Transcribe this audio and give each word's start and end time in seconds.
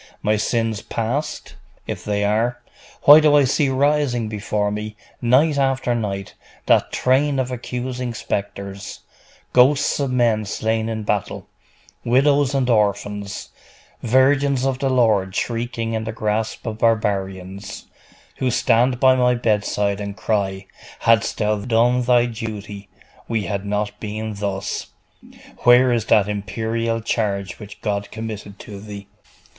My 0.23 0.35
sins 0.35 0.81
past? 0.81 1.57
If 1.85 2.03
they 2.03 2.23
are, 2.25 2.59
why 3.03 3.19
do 3.19 3.35
I 3.35 3.43
see 3.43 3.69
rising 3.69 4.29
before 4.29 4.71
me, 4.71 4.95
night 5.21 5.59
after 5.59 5.93
night, 5.93 6.33
that 6.65 6.91
train 6.91 7.37
of 7.37 7.51
accusing 7.51 8.15
spectres, 8.15 9.01
ghosts 9.53 9.99
of 9.99 10.09
men 10.09 10.45
slain 10.45 10.89
in 10.89 11.03
battle, 11.03 11.45
widows 12.03 12.55
and 12.55 12.67
orphans, 12.67 13.49
virgins 14.01 14.65
of 14.65 14.79
the 14.79 14.89
Lord 14.89 15.35
shrieking 15.35 15.93
in 15.93 16.05
the 16.05 16.11
grasp 16.11 16.65
of 16.65 16.79
barbarians, 16.79 17.85
who 18.37 18.49
stand 18.49 18.99
by 18.99 19.13
my 19.15 19.35
bedside 19.35 20.01
and 20.01 20.17
cry, 20.17 20.65
"Hadst 21.01 21.37
thou 21.37 21.57
done 21.59 22.01
thy 22.01 22.25
duty, 22.25 22.89
we 23.27 23.43
had 23.43 23.67
not 23.67 23.99
been 23.99 24.33
thus! 24.33 24.87
Where 25.59 25.91
is 25.91 26.05
that 26.05 26.27
imperial 26.27 27.01
charge 27.01 27.59
which 27.59 27.81
God 27.81 28.09
committed 28.09 28.57
to 28.61 28.79
thee?" 28.81 29.05